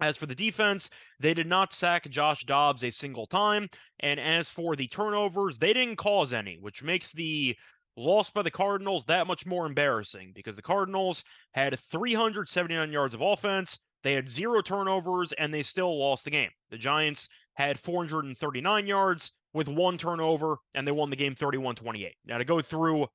As 0.00 0.16
for 0.16 0.26
the 0.26 0.34
defense, 0.34 0.90
they 1.18 1.34
did 1.34 1.48
not 1.48 1.72
sack 1.72 2.08
Josh 2.08 2.44
Dobbs 2.44 2.84
a 2.84 2.90
single 2.90 3.26
time. 3.26 3.68
And 4.00 4.20
as 4.20 4.48
for 4.48 4.76
the 4.76 4.86
turnovers, 4.86 5.58
they 5.58 5.72
didn't 5.72 5.96
cause 5.96 6.32
any, 6.32 6.56
which 6.60 6.84
makes 6.84 7.10
the 7.10 7.56
loss 7.98 8.30
by 8.30 8.42
the 8.42 8.50
Cardinals 8.50 9.04
that 9.06 9.26
much 9.26 9.44
more 9.44 9.66
embarrassing 9.66 10.32
because 10.34 10.56
the 10.56 10.62
Cardinals 10.62 11.24
had 11.52 11.78
379 11.78 12.92
yards 12.92 13.14
of 13.14 13.20
offense. 13.20 13.78
They 14.02 14.14
had 14.14 14.28
zero 14.28 14.62
turnovers 14.62 15.32
and 15.32 15.52
they 15.52 15.62
still 15.62 15.98
lost 15.98 16.24
the 16.24 16.30
game. 16.30 16.50
The 16.70 16.78
Giants 16.78 17.28
had 17.54 17.78
439 17.78 18.86
yards 18.86 19.32
with 19.52 19.68
one 19.68 19.98
turnover 19.98 20.58
and 20.74 20.86
they 20.86 20.92
won 20.92 21.10
the 21.10 21.16
game 21.16 21.34
31 21.34 21.74
28. 21.74 22.14
Now, 22.24 22.38
to 22.38 22.44
go 22.44 22.60
through 22.60 23.08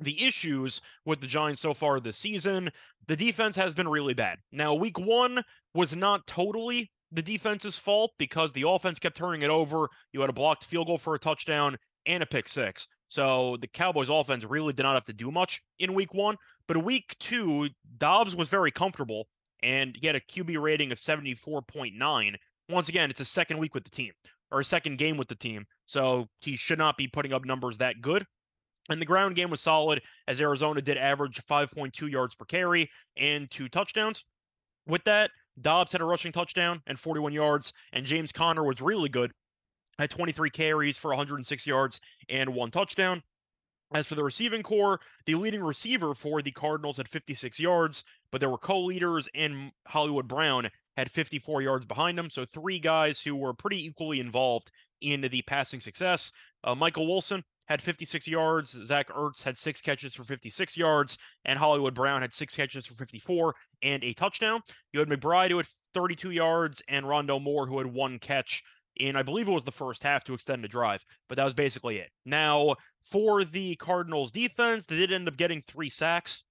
the 0.00 0.26
issues 0.26 0.80
with 1.04 1.20
the 1.20 1.26
Giants 1.26 1.62
so 1.62 1.72
far 1.72 2.00
this 2.00 2.16
season, 2.16 2.70
the 3.06 3.16
defense 3.16 3.56
has 3.56 3.72
been 3.72 3.88
really 3.88 4.14
bad. 4.14 4.38
Now, 4.52 4.74
week 4.74 4.98
one 4.98 5.42
was 5.74 5.94
not 5.94 6.26
totally 6.26 6.90
the 7.12 7.22
defense's 7.22 7.78
fault 7.78 8.12
because 8.18 8.52
the 8.52 8.68
offense 8.68 8.98
kept 8.98 9.16
turning 9.16 9.42
it 9.42 9.50
over. 9.50 9.88
You 10.12 10.20
had 10.20 10.30
a 10.30 10.34
blocked 10.34 10.64
field 10.64 10.88
goal 10.88 10.98
for 10.98 11.14
a 11.14 11.18
touchdown 11.18 11.76
and 12.04 12.22
a 12.22 12.26
pick 12.26 12.48
six. 12.48 12.88
So 13.08 13.56
the 13.60 13.68
Cowboys 13.68 14.08
offense 14.08 14.44
really 14.44 14.72
did 14.72 14.82
not 14.82 14.94
have 14.94 15.04
to 15.04 15.12
do 15.12 15.30
much 15.30 15.62
in 15.78 15.94
week 15.94 16.14
one. 16.14 16.36
But 16.66 16.82
week 16.82 17.16
two, 17.20 17.68
Dobbs 17.98 18.34
was 18.34 18.48
very 18.48 18.70
comfortable 18.70 19.28
and 19.62 19.96
he 19.98 20.06
had 20.06 20.16
a 20.16 20.20
QB 20.20 20.60
rating 20.60 20.92
of 20.92 20.98
74.9. 20.98 22.34
Once 22.68 22.88
again, 22.88 23.10
it's 23.10 23.20
a 23.20 23.24
second 23.24 23.58
week 23.58 23.74
with 23.74 23.84
the 23.84 23.90
team 23.90 24.12
or 24.50 24.60
a 24.60 24.64
second 24.64 24.98
game 24.98 25.16
with 25.16 25.28
the 25.28 25.34
team. 25.34 25.66
So 25.86 26.26
he 26.40 26.56
should 26.56 26.78
not 26.78 26.96
be 26.96 27.08
putting 27.08 27.32
up 27.32 27.44
numbers 27.44 27.78
that 27.78 28.00
good. 28.00 28.24
And 28.88 29.00
the 29.00 29.06
ground 29.06 29.34
game 29.34 29.50
was 29.50 29.60
solid 29.60 30.02
as 30.28 30.40
Arizona 30.40 30.80
did 30.80 30.96
average 30.96 31.42
5.2 31.48 32.10
yards 32.10 32.34
per 32.34 32.44
carry 32.44 32.88
and 33.16 33.50
two 33.50 33.68
touchdowns. 33.68 34.24
With 34.86 35.02
that, 35.04 35.30
Dobbs 35.60 35.92
had 35.92 36.00
a 36.00 36.04
rushing 36.04 36.32
touchdown 36.32 36.82
and 36.86 36.98
41 36.98 37.32
yards, 37.32 37.72
and 37.92 38.06
James 38.06 38.30
Conner 38.30 38.62
was 38.62 38.80
really 38.80 39.08
good 39.08 39.32
at 39.98 40.10
23 40.10 40.50
carries 40.50 40.98
for 40.98 41.08
106 41.08 41.66
yards 41.66 42.00
and 42.28 42.54
one 42.54 42.70
touchdown. 42.70 43.22
As 43.94 44.06
for 44.06 44.16
the 44.16 44.24
receiving 44.24 44.62
corps, 44.62 45.00
the 45.26 45.36
leading 45.36 45.62
receiver 45.62 46.12
for 46.12 46.42
the 46.42 46.50
Cardinals 46.50 46.96
had 46.96 47.08
56 47.08 47.60
yards, 47.60 48.02
but 48.32 48.40
there 48.40 48.50
were 48.50 48.58
co 48.58 48.82
leaders, 48.82 49.28
and 49.34 49.70
Hollywood 49.86 50.26
Brown 50.26 50.68
had 50.96 51.10
54 51.10 51.62
yards 51.62 51.86
behind 51.86 52.18
him. 52.18 52.28
So, 52.28 52.44
three 52.44 52.80
guys 52.80 53.20
who 53.20 53.36
were 53.36 53.54
pretty 53.54 53.86
equally 53.86 54.18
involved 54.18 54.72
in 55.02 55.20
the 55.20 55.42
passing 55.42 55.78
success. 55.78 56.32
Uh, 56.64 56.74
Michael 56.74 57.06
Wilson 57.06 57.44
had 57.66 57.82
56 57.82 58.26
yards. 58.26 58.70
Zach 58.86 59.08
Ertz 59.08 59.44
had 59.44 59.56
six 59.56 59.80
catches 59.80 60.14
for 60.14 60.24
56 60.24 60.76
yards, 60.76 61.18
and 61.44 61.58
Hollywood 61.58 61.94
Brown 61.94 62.22
had 62.22 62.32
six 62.32 62.56
catches 62.56 62.86
for 62.86 62.94
54 62.94 63.54
and 63.82 64.02
a 64.02 64.14
touchdown. 64.14 64.62
You 64.92 65.00
had 65.00 65.08
McBride 65.08 65.50
who 65.50 65.58
had 65.58 65.68
32 65.94 66.32
yards, 66.32 66.82
and 66.88 67.06
Rondale 67.06 67.42
Moore 67.42 67.66
who 67.66 67.78
had 67.78 67.86
one 67.86 68.18
catch 68.18 68.62
in, 68.96 69.16
I 69.16 69.22
believe 69.22 69.48
it 69.48 69.52
was 69.52 69.64
the 69.64 69.72
first 69.72 70.02
half 70.02 70.24
to 70.24 70.34
extend 70.34 70.64
the 70.64 70.68
drive, 70.68 71.04
but 71.28 71.36
that 71.36 71.44
was 71.44 71.54
basically 71.54 71.98
it. 71.98 72.10
Now, 72.24 72.76
for 73.02 73.44
the 73.44 73.76
Cardinals 73.76 74.30
defense, 74.30 74.86
they 74.86 74.96
did 74.96 75.12
end 75.12 75.28
up 75.28 75.36
getting 75.36 75.62
three 75.62 75.90
sacks 75.90 76.44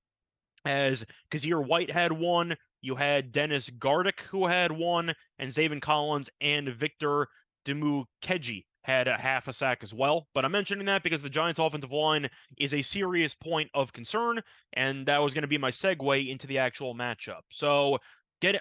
as 0.65 1.05
Kyzir 1.31 1.65
White 1.65 1.91
had 1.91 2.11
one, 2.11 2.55
You 2.81 2.95
had 2.95 3.31
Dennis 3.31 3.69
Gardeck, 3.69 4.21
who 4.21 4.47
had 4.47 4.71
one, 4.71 5.13
and 5.37 5.49
Zaven 5.49 5.81
Collins 5.81 6.29
and 6.41 6.69
Victor 6.69 7.27
Dimukeje 7.65 8.63
had 8.83 9.07
a 9.07 9.17
half 9.17 9.47
a 9.47 9.53
sack 9.53 9.79
as 9.81 9.93
well. 9.93 10.27
But 10.35 10.45
I'm 10.45 10.51
mentioning 10.51 10.85
that 10.85 11.01
because 11.01 11.23
the 11.23 11.29
Giants' 11.29 11.59
offensive 11.59 11.91
line 11.91 12.29
is 12.57 12.73
a 12.73 12.83
serious 12.83 13.33
point 13.33 13.69
of 13.73 13.91
concern, 13.93 14.41
and 14.73 15.07
that 15.07 15.21
was 15.21 15.33
going 15.33 15.41
to 15.41 15.47
be 15.47 15.57
my 15.57 15.71
segue 15.71 16.29
into 16.29 16.45
the 16.45 16.59
actual 16.59 16.93
matchup. 16.93 17.41
So 17.49 17.97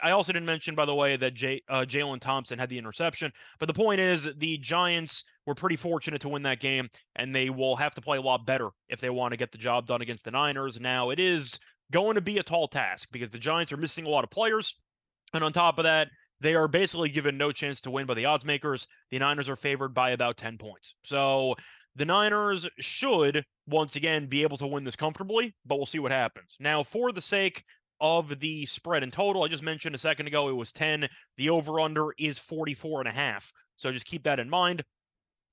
I 0.02 0.10
also 0.10 0.32
didn't 0.32 0.46
mention, 0.46 0.74
by 0.74 0.84
the 0.84 0.94
way, 0.94 1.16
that 1.16 1.34
Jay, 1.34 1.62
uh, 1.68 1.84
Jalen 1.86 2.20
Thompson 2.20 2.58
had 2.58 2.68
the 2.68 2.78
interception. 2.78 3.32
But 3.58 3.66
the 3.66 3.74
point 3.74 4.00
is, 4.00 4.28
the 4.36 4.58
Giants 4.58 5.24
were 5.46 5.54
pretty 5.54 5.76
fortunate 5.76 6.20
to 6.22 6.28
win 6.28 6.42
that 6.44 6.60
game, 6.60 6.88
and 7.16 7.34
they 7.34 7.50
will 7.50 7.76
have 7.76 7.94
to 7.96 8.00
play 8.00 8.18
a 8.18 8.22
lot 8.22 8.46
better 8.46 8.70
if 8.88 9.00
they 9.00 9.10
want 9.10 9.32
to 9.32 9.36
get 9.36 9.52
the 9.52 9.58
job 9.58 9.86
done 9.86 10.02
against 10.02 10.24
the 10.24 10.30
Niners. 10.30 10.80
Now, 10.80 11.10
it 11.10 11.20
is 11.20 11.58
going 11.92 12.14
to 12.14 12.20
be 12.20 12.38
a 12.38 12.42
tall 12.42 12.68
task 12.68 13.08
because 13.12 13.30
the 13.30 13.38
Giants 13.38 13.72
are 13.72 13.76
missing 13.76 14.06
a 14.06 14.08
lot 14.08 14.24
of 14.24 14.30
players. 14.30 14.76
And 15.32 15.44
on 15.44 15.52
top 15.52 15.78
of 15.78 15.84
that, 15.84 16.08
they 16.40 16.54
are 16.54 16.68
basically 16.68 17.08
given 17.08 17.38
no 17.38 17.52
chance 17.52 17.80
to 17.82 17.90
win 17.90 18.06
by 18.06 18.14
the 18.14 18.26
odds 18.26 18.44
makers. 18.44 18.86
The 19.10 19.18
Niners 19.18 19.48
are 19.48 19.56
favored 19.56 19.94
by 19.94 20.10
about 20.10 20.36
10 20.36 20.58
points. 20.58 20.94
So 21.04 21.54
the 21.96 22.04
Niners 22.04 22.68
should 22.78 23.44
once 23.66 23.96
again 23.96 24.26
be 24.26 24.42
able 24.42 24.56
to 24.58 24.66
win 24.66 24.84
this 24.84 24.96
comfortably, 24.96 25.54
but 25.64 25.76
we'll 25.76 25.86
see 25.86 25.98
what 25.98 26.12
happens. 26.12 26.56
Now, 26.58 26.82
for 26.82 27.12
the 27.12 27.20
sake 27.20 27.64
of 28.00 28.40
the 28.40 28.66
spread 28.66 29.02
in 29.02 29.10
total, 29.10 29.42
I 29.42 29.48
just 29.48 29.62
mentioned 29.62 29.94
a 29.94 29.98
second 29.98 30.26
ago 30.26 30.48
it 30.48 30.56
was 30.56 30.72
10. 30.72 31.08
The 31.36 31.50
over 31.50 31.80
under 31.80 32.12
is 32.18 32.38
44 32.38 33.00
and 33.00 33.08
a 33.08 33.12
half. 33.12 33.52
So 33.76 33.92
just 33.92 34.06
keep 34.06 34.24
that 34.24 34.40
in 34.40 34.48
mind. 34.48 34.84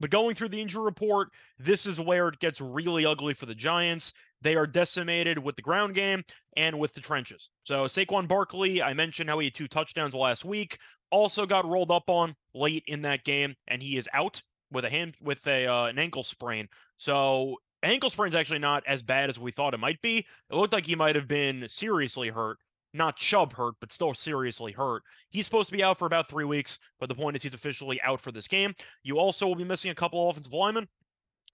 But 0.02 0.10
going 0.10 0.34
through 0.34 0.50
the 0.50 0.62
injury 0.62 0.84
report, 0.84 1.30
this 1.60 1.86
is 1.86 2.00
where 2.00 2.28
it 2.28 2.40
gets 2.40 2.60
really 2.60 3.06
ugly 3.06 3.36
for 3.36 3.46
the 3.46 3.54
Giants. 3.54 4.14
They 4.42 4.56
are 4.56 4.66
decimated 4.66 5.38
with 5.38 5.56
the 5.56 5.62
ground 5.62 5.94
game 5.94 6.24
and 6.58 6.80
with 6.80 6.94
the 6.94 7.02
trenches. 7.02 7.50
So 7.64 7.84
Saquon 7.84 8.28
Barkley, 8.28 8.82
I 8.82 8.96
mentioned 8.96 9.30
how 9.30 9.38
he 9.38 9.46
had 9.46 9.54
two 9.54 9.68
touchdowns 9.68 10.16
last 10.16 10.44
week, 10.44 10.80
also 11.12 11.46
got 11.46 11.70
rolled 11.70 11.92
up 11.92 12.10
on 12.10 12.34
late 12.56 12.84
in 12.88 13.04
that 13.04 13.24
game, 13.24 13.54
and 13.68 13.82
he 13.82 13.96
is 13.96 14.10
out 14.12 14.42
with 14.72 14.86
a 14.86 14.90
hand 14.90 15.16
with 15.22 15.46
a 15.46 15.68
uh, 15.68 15.86
an 15.86 16.00
ankle 16.00 16.24
sprain. 16.24 16.68
So 16.98 17.58
ankle 17.84 18.10
sprain 18.10 18.30
is 18.30 18.36
actually 18.36 18.60
not 18.60 18.84
as 18.88 19.02
bad 19.02 19.30
as 19.30 19.40
we 19.40 19.52
thought 19.52 19.74
it 19.74 19.80
might 19.80 20.02
be. 20.02 20.20
It 20.50 20.56
looked 20.56 20.74
like 20.74 20.86
he 20.86 20.96
might 20.96 21.16
have 21.16 21.28
been 21.28 21.66
seriously 21.68 22.30
hurt 22.30 22.58
not 22.94 23.16
Chubb 23.16 23.54
hurt, 23.54 23.76
but 23.80 23.92
still 23.92 24.14
seriously 24.14 24.72
hurt. 24.72 25.04
He's 25.30 25.46
supposed 25.46 25.70
to 25.70 25.76
be 25.76 25.84
out 25.84 25.98
for 25.98 26.06
about 26.06 26.28
three 26.28 26.46
weeks, 26.46 26.80
but 27.00 27.10
the 27.10 27.16
point 27.16 27.36
is 27.36 27.44
he's 27.44 27.54
officially 27.54 28.02
out 28.02 28.20
for 28.20 28.32
this 28.32 28.48
game. 28.48 28.74
You 29.04 29.18
also 29.18 29.48
will 29.48 29.56
be 29.56 29.64
missing 29.64 29.92
a 29.92 29.96
couple 29.96 30.22
of 30.22 30.32
offensive 30.32 30.54
linemen 30.54 30.88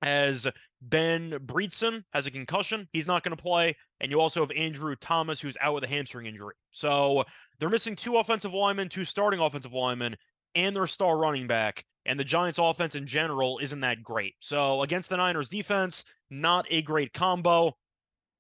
as 0.02 0.48
Ben 0.82 1.32
Bredeson 1.32 2.04
has 2.14 2.28
a 2.28 2.32
concussion. 2.32 2.88
He's 2.92 3.08
not 3.08 3.24
going 3.24 3.36
to 3.36 3.42
play. 3.42 3.76
And 4.00 4.12
you 4.12 4.20
also 4.20 4.42
have 4.42 4.52
Andrew 4.52 4.96
Thomas, 4.96 5.40
who's 5.40 5.58
out 5.62 5.74
with 5.74 5.84
a 5.84 5.88
hamstring 5.88 6.28
injury. 6.28 6.54
So 6.72 7.24
they're 7.60 7.70
missing 7.70 7.96
two 7.96 8.18
offensive 8.18 8.54
linemen, 8.54 8.90
two 8.90 9.06
starting 9.06 9.40
offensive 9.40 9.74
linemen, 9.74 10.16
and 10.56 10.76
their 10.76 10.88
star 10.88 11.18
running 11.18 11.48
back. 11.48 11.84
And 12.08 12.20
the 12.20 12.24
Giants' 12.24 12.58
offense 12.58 12.96
in 12.96 13.06
general 13.06 13.60
isn't 13.60 13.82
that 13.82 14.02
great. 14.02 14.36
So 14.40 14.82
against 14.82 15.10
the 15.10 15.18
Niners' 15.18 15.50
defense, 15.50 16.06
not 16.30 16.66
a 16.70 16.82
great 16.82 17.14
combo 17.14 17.76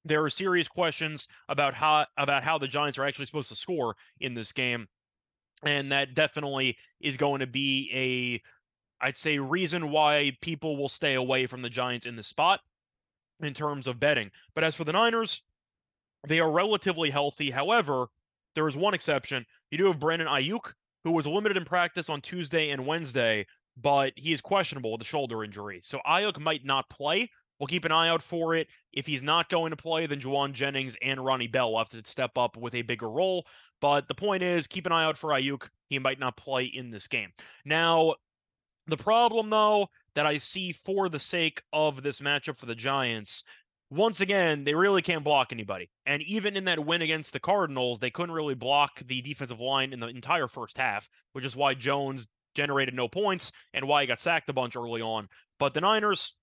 there 0.07 0.23
are 0.23 0.29
serious 0.29 0.67
questions 0.67 1.27
about 1.49 1.73
how 1.73 2.05
about 2.17 2.43
how 2.43 2.57
the 2.57 2.67
Giants 2.67 2.97
are 2.97 3.05
actually 3.05 3.25
supposed 3.25 3.49
to 3.49 3.55
score 3.55 3.95
in 4.19 4.33
this 4.33 4.51
game, 4.51 4.87
and 5.63 5.91
that 5.91 6.15
definitely 6.15 6.77
is 6.99 7.17
going 7.17 7.39
to 7.39 7.47
be 7.47 7.89
a, 7.93 9.05
I'd 9.05 9.17
say, 9.17 9.37
reason 9.37 9.91
why 9.91 10.37
people 10.41 10.77
will 10.77 10.89
stay 10.89 11.15
away 11.15 11.45
from 11.45 11.61
the 11.61 11.69
Giants 11.69 12.05
in 12.05 12.15
this 12.15 12.27
spot 12.27 12.61
in 13.41 13.53
terms 13.53 13.87
of 13.87 13.99
betting. 13.99 14.31
But 14.55 14.63
as 14.63 14.75
for 14.75 14.83
the 14.83 14.93
Niners, 14.93 15.43
they 16.27 16.39
are 16.39 16.51
relatively 16.51 17.09
healthy. 17.09 17.51
However, 17.51 18.07
there 18.55 18.67
is 18.67 18.75
one 18.75 18.93
exception. 18.93 19.45
You 19.71 19.77
do 19.77 19.85
have 19.85 19.99
Brandon 19.99 20.27
Aiyuk, 20.27 20.73
who 21.03 21.11
was 21.11 21.27
limited 21.27 21.57
in 21.57 21.65
practice 21.65 22.09
on 22.09 22.21
Tuesday 22.21 22.71
and 22.71 22.85
Wednesday, 22.85 23.45
but 23.81 24.13
he 24.15 24.33
is 24.33 24.41
questionable 24.41 24.91
with 24.91 25.01
a 25.01 25.05
shoulder 25.05 25.43
injury. 25.43 25.81
So 25.83 25.99
Aiyuk 26.05 26.39
might 26.39 26.65
not 26.65 26.89
play, 26.89 27.29
We'll 27.59 27.67
keep 27.67 27.85
an 27.85 27.91
eye 27.91 28.09
out 28.09 28.21
for 28.21 28.55
it. 28.55 28.67
If 28.93 29.07
he's 29.07 29.23
not 29.23 29.49
going 29.49 29.71
to 29.71 29.75
play, 29.75 30.05
then 30.05 30.19
Jauan 30.19 30.53
Jennings 30.53 30.95
and 31.01 31.23
Ronnie 31.23 31.47
Bell 31.47 31.71
will 31.71 31.79
have 31.79 31.89
to 31.89 32.05
step 32.05 32.37
up 32.37 32.55
with 32.55 32.75
a 32.75 32.83
bigger 32.83 33.09
role. 33.09 33.47
But 33.81 34.07
the 34.07 34.15
point 34.15 34.43
is, 34.43 34.67
keep 34.67 34.85
an 34.85 34.91
eye 34.91 35.03
out 35.03 35.17
for 35.17 35.31
Aiyuk. 35.31 35.67
He 35.89 35.99
might 35.99 36.19
not 36.19 36.37
play 36.37 36.65
in 36.65 36.91
this 36.91 37.07
game. 37.07 37.31
Now, 37.65 38.15
the 38.87 38.97
problem, 38.97 39.49
though, 39.49 39.87
that 40.15 40.25
I 40.25 40.37
see 40.37 40.71
for 40.71 41.09
the 41.09 41.19
sake 41.19 41.61
of 41.73 42.03
this 42.03 42.21
matchup 42.21 42.57
for 42.57 42.65
the 42.65 42.75
Giants, 42.75 43.43
once 43.89 44.19
again, 44.21 44.63
they 44.63 44.73
really 44.73 45.01
can't 45.01 45.23
block 45.23 45.51
anybody. 45.51 45.89
And 46.05 46.21
even 46.23 46.57
in 46.57 46.65
that 46.65 46.85
win 46.85 47.01
against 47.01 47.33
the 47.33 47.39
Cardinals, 47.39 47.99
they 47.99 48.09
couldn't 48.09 48.35
really 48.35 48.55
block 48.55 49.01
the 49.05 49.21
defensive 49.21 49.59
line 49.59 49.93
in 49.93 49.99
the 49.99 50.07
entire 50.07 50.47
first 50.47 50.77
half, 50.77 51.07
which 51.33 51.45
is 51.45 51.55
why 51.55 51.73
Jones 51.73 52.27
generated 52.57 52.93
no 52.93 53.07
points 53.07 53.53
and 53.73 53.87
why 53.87 54.01
he 54.01 54.07
got 54.07 54.19
sacked 54.19 54.49
a 54.49 54.53
bunch 54.53 54.75
early 54.75 55.01
on. 55.01 55.29
But 55.59 55.73
the 55.73 55.81
Niners, 55.81 56.33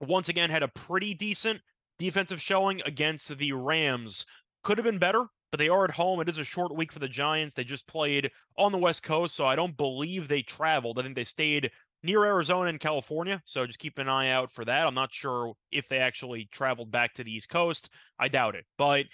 once 0.00 0.28
again 0.28 0.50
had 0.50 0.62
a 0.62 0.68
pretty 0.68 1.14
decent 1.14 1.60
defensive 1.98 2.40
showing 2.40 2.80
against 2.86 3.36
the 3.36 3.52
Rams. 3.52 4.26
Could 4.62 4.78
have 4.78 4.84
been 4.84 4.98
better, 4.98 5.24
but 5.50 5.58
they 5.58 5.68
are 5.68 5.84
at 5.84 5.92
home. 5.92 6.20
It 6.20 6.28
is 6.28 6.38
a 6.38 6.44
short 6.44 6.76
week 6.76 6.92
for 6.92 7.00
the 7.00 7.08
Giants. 7.08 7.54
They 7.54 7.64
just 7.64 7.88
played 7.88 8.30
on 8.56 8.70
the 8.70 8.78
West 8.78 9.02
Coast, 9.02 9.34
so 9.34 9.46
I 9.46 9.56
don't 9.56 9.76
believe 9.76 10.28
they 10.28 10.42
traveled. 10.42 10.98
I 10.98 11.02
think 11.02 11.16
they 11.16 11.24
stayed 11.24 11.70
near 12.04 12.24
Arizona 12.24 12.68
and 12.68 12.78
California, 12.78 13.42
so 13.44 13.66
just 13.66 13.80
keep 13.80 13.98
an 13.98 14.08
eye 14.08 14.30
out 14.30 14.52
for 14.52 14.64
that. 14.64 14.86
I'm 14.86 14.94
not 14.94 15.12
sure 15.12 15.54
if 15.72 15.88
they 15.88 15.98
actually 15.98 16.48
traveled 16.52 16.92
back 16.92 17.14
to 17.14 17.24
the 17.24 17.34
East 17.34 17.48
Coast. 17.48 17.90
I 18.18 18.28
doubt 18.28 18.54
it. 18.54 18.66
But 18.76 19.06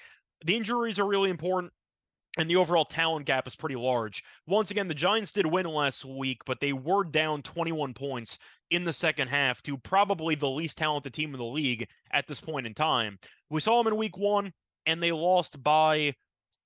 the 0.45 0.57
injuries 0.57 0.99
are 0.99 1.07
really 1.07 1.31
important 1.31 1.73
and 2.37 2.51
the 2.51 2.57
overall 2.57 2.85
talent 2.85 3.27
gap 3.27 3.47
is 3.47 3.57
pretty 3.57 3.77
large. 3.77 4.25
Once 4.47 4.71
again, 4.71 4.89
the 4.89 4.95
Giants 4.95 5.33
did 5.33 5.47
win 5.47 5.67
last 5.67 6.05
week, 6.05 6.43
but 6.45 6.61
they 6.61 6.73
were 6.73 7.05
down 7.05 7.43
21 7.43 7.95
points 7.95 8.39
in 8.71 8.85
the 8.85 8.93
second 8.93 9.29
half 9.29 9.63
to 9.63 9.79
probably 9.79 10.35
the 10.35 10.49
least 10.49 10.79
talented 10.79 11.13
team 11.13 11.33
in 11.33 11.39
the 11.39 11.45
league 11.45 11.89
at 12.13 12.27
this 12.27 12.41
point 12.41 12.67
in 12.67 12.75
time. 12.75 13.19
We 13.51 13.61
saw 13.61 13.79
them 13.83 13.93
in 13.93 13.99
week 13.99 14.17
one, 14.17 14.53
and 14.87 15.03
they 15.03 15.13
lost 15.13 15.63
by 15.63 16.15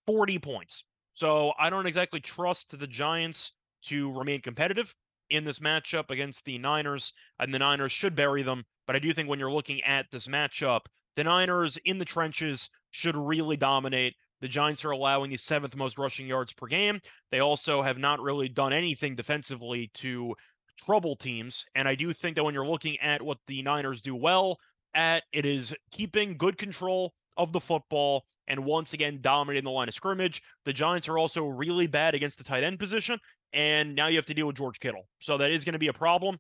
40 0.07 0.39
points. 0.39 0.85
So 1.13 1.53
I 1.59 1.69
don't 1.69 1.87
exactly 1.87 2.21
trust 2.21 2.79
the 2.79 2.87
Giants 2.87 3.53
to 3.85 4.13
remain 4.13 4.41
competitive 4.41 4.95
in 5.31 5.45
this 5.45 5.59
matchup 5.59 6.11
against 6.11 6.45
the 6.45 6.59
Niners, 6.59 7.13
and 7.39 7.53
the 7.53 7.59
Niners 7.59 7.93
should 7.93 8.15
bury 8.15 8.43
them. 8.43 8.65
But 8.87 8.97
I 8.97 9.01
do 9.01 9.13
think 9.13 9.29
when 9.29 9.39
you're 9.39 9.53
looking 9.53 9.83
at 9.83 10.07
this 10.11 10.27
matchup, 10.27 10.83
the 11.17 11.25
Niners 11.25 11.79
in 11.85 11.99
the 11.99 12.05
trenches 12.05 12.71
should 12.91 13.17
really 13.17 13.57
dominate. 13.57 14.15
The 14.41 14.49
Giants 14.49 14.85
are 14.85 14.91
allowing 14.91 15.31
the 15.31 15.37
seventh 15.37 15.77
most 15.77 15.99
rushing 15.99 16.27
yards 16.27 16.53
per 16.53 16.67
game. 16.67 17.01
They 17.31 17.41
also 17.41 17.83
have 17.83 17.99
not 17.99 18.21
really 18.21 18.49
done 18.49 18.73
anything 18.73 19.15
defensively 19.15 19.91
to 19.95 20.35
trouble 20.77 21.17
teams. 21.17 21.65
And 21.75 21.89
I 21.89 21.95
do 21.95 22.13
think 22.13 22.37
that 22.37 22.45
when 22.45 22.55
you're 22.55 22.67
looking 22.67 22.99
at 23.01 23.21
what 23.21 23.39
the 23.47 23.63
Niners 23.63 24.01
do 24.01 24.15
well 24.15 24.59
at, 24.95 25.25
it 25.33 25.45
is 25.45 25.75
keeping 25.91 26.37
good 26.37 26.57
control 26.57 27.13
of 27.37 27.53
the 27.53 27.61
football 27.61 28.25
and 28.47 28.65
once 28.65 28.93
again 28.93 29.19
dominating 29.21 29.65
the 29.65 29.71
line 29.71 29.89
of 29.89 29.95
scrimmage. 29.95 30.43
The 30.65 30.73
Giants 30.73 31.09
are 31.09 31.19
also 31.19 31.47
really 31.47 31.87
bad 31.87 32.15
against 32.15 32.39
the 32.39 32.45
tight 32.45 32.65
end 32.65 32.79
position. 32.79 33.19
And 33.53 33.95
now 33.95 34.09
you 34.09 34.17
have 34.17 34.27
to 34.27 34.35
deal 34.35 34.47
with 34.47 34.57
George 34.57 34.81
Kittle. 34.81 35.09
So 35.21 35.39
that 35.39 35.51
is 35.51 35.65
going 35.65 35.75
to 35.75 35.79
be 35.79 35.89
a 35.89 35.93
problem. 35.93 36.39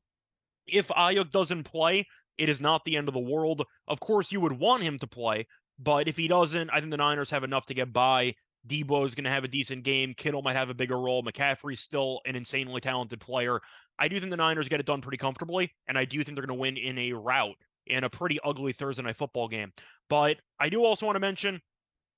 If 0.67 0.88
Aiyuk 0.88 1.31
doesn't 1.31 1.64
play, 1.64 2.07
it 2.37 2.49
is 2.49 2.61
not 2.61 2.85
the 2.85 2.97
end 2.97 3.09
of 3.09 3.14
the 3.14 3.21
world. 3.21 3.64
Of 3.87 4.00
course, 4.00 4.31
you 4.31 4.40
would 4.40 4.52
want 4.52 4.83
him 4.83 4.99
to 4.99 5.07
play, 5.07 5.47
but 5.78 6.08
if 6.08 6.16
he 6.16 6.28
doesn't, 6.28 6.70
I 6.70 6.80
think 6.80 6.90
the 6.90 6.97
Niners 6.97 7.30
have 7.30 7.44
enough 7.44 7.66
to 7.66 7.75
get 7.75 7.92
by. 7.92 8.35
Deebo 8.66 9.06
is 9.06 9.14
going 9.14 9.25
to 9.25 9.30
have 9.30 9.44
a 9.44 9.49
decent 9.49 9.85
game. 9.85 10.14
Kittle 10.14 10.42
might 10.42 10.56
have 10.56 10.70
a 10.70 10.75
bigger 10.75 10.99
role. 10.99 11.23
McCaffrey's 11.23 11.80
still 11.80 12.20
an 12.26 12.37
insanely 12.37 12.80
talented 12.80 13.20
player. 13.20 13.61
I 13.99 14.08
do 14.08 14.18
think 14.18 14.30
the 14.30 14.37
Niners 14.37 14.68
get 14.68 14.80
it 14.80 14.87
done 14.87 15.00
pretty 15.00 15.16
comfortably, 15.16 15.73
and 15.87 15.97
I 15.97 16.04
do 16.04 16.23
think 16.23 16.37
they're 16.37 16.47
going 16.47 16.56
to 16.56 16.61
win 16.61 16.76
in 16.76 16.99
a 16.99 17.12
rout 17.12 17.56
in 17.87 18.04
a 18.04 18.11
pretty 18.11 18.38
ugly 18.44 18.73
Thursday 18.73 19.02
night 19.02 19.16
football 19.16 19.49
game. 19.49 19.73
But 20.11 20.38
I 20.61 20.68
do 20.68 20.85
also 20.85 21.06
want 21.06 21.16
to 21.16 21.20
mention 21.20 21.61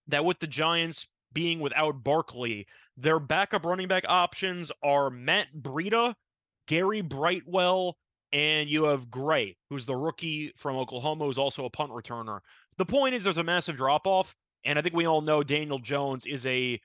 that 0.09 0.25
with 0.25 0.38
the 0.40 0.47
Giants 0.47 1.07
being 1.33 1.61
without 1.61 2.02
Barkley, 2.02 2.67
their 2.97 3.21
backup 3.21 3.64
running 3.64 3.88
back 3.88 4.05
options 4.09 4.73
are 4.83 5.11
Matt 5.11 5.49
Breida, 5.57 6.14
Gary 6.67 7.00
Brightwell, 7.02 7.97
and 8.33 8.69
you 8.69 8.85
have 8.85 9.11
Gray, 9.11 9.57
who's 9.71 9.87
the 9.87 9.97
rookie 9.97 10.52
from 10.57 10.76
Oklahoma, 10.76 11.25
who's 11.25 11.38
also 11.38 11.64
a 11.64 11.71
punt 11.71 11.90
returner. 11.90 12.40
The 12.81 12.87
point 12.87 13.15
is, 13.15 13.25
there's 13.25 13.37
a 13.37 13.45
massive 13.45 13.77
drop 13.77 14.07
off, 14.07 14.35
and 14.65 14.79
I 14.79 14.83
think 14.83 14.95
we 14.95 15.05
all 15.05 15.21
know 15.21 15.43
Daniel 15.43 15.79
Jones 15.79 16.25
is 16.25 16.47
a 16.47 16.81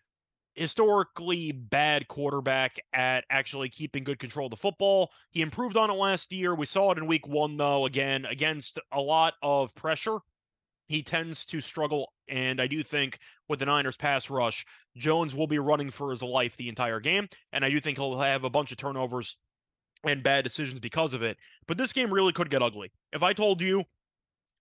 historically 0.53 1.53
bad 1.53 2.09
quarterback 2.09 2.75
at 2.91 3.23
actually 3.29 3.69
keeping 3.69 4.03
good 4.03 4.19
control 4.19 4.47
of 4.47 4.51
the 4.51 4.57
football. 4.57 5.09
He 5.31 5.39
improved 5.39 5.77
on 5.77 5.89
it 5.89 5.93
last 5.93 6.33
year. 6.33 6.53
We 6.53 6.65
saw 6.65 6.91
it 6.91 6.97
in 6.97 7.07
week 7.07 7.25
one, 7.25 7.55
though, 7.55 7.85
again, 7.85 8.25
against 8.25 8.77
a 8.91 8.99
lot 8.99 9.35
of 9.41 9.73
pressure. 9.73 10.17
He 10.89 11.01
tends 11.01 11.45
to 11.45 11.61
struggle, 11.61 12.11
and 12.27 12.59
I 12.59 12.67
do 12.67 12.83
think 12.83 13.17
with 13.47 13.59
the 13.59 13.65
Niners 13.65 13.95
pass 13.95 14.29
rush, 14.29 14.65
Jones 14.97 15.33
will 15.33 15.47
be 15.47 15.59
running 15.59 15.91
for 15.91 16.11
his 16.11 16.21
life 16.21 16.57
the 16.57 16.67
entire 16.67 16.99
game, 16.99 17.29
and 17.53 17.63
I 17.63 17.69
do 17.69 17.79
think 17.79 17.97
he'll 17.97 18.19
have 18.19 18.43
a 18.43 18.49
bunch 18.49 18.73
of 18.73 18.77
turnovers 18.77 19.37
and 20.03 20.21
bad 20.21 20.43
decisions 20.43 20.81
because 20.81 21.13
of 21.13 21.23
it. 21.23 21.37
But 21.67 21.77
this 21.77 21.93
game 21.93 22.13
really 22.13 22.33
could 22.33 22.49
get 22.49 22.61
ugly. 22.61 22.91
If 23.13 23.23
I 23.23 23.31
told 23.31 23.61
you 23.61 23.85